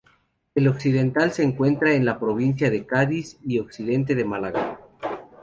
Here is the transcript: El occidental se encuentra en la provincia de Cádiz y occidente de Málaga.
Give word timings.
El 0.55 0.67
occidental 0.67 1.31
se 1.31 1.43
encuentra 1.43 1.93
en 1.93 2.05
la 2.05 2.19
provincia 2.19 2.71
de 2.71 2.87
Cádiz 2.87 3.37
y 3.45 3.59
occidente 3.59 4.15
de 4.15 4.25
Málaga. 4.25 4.79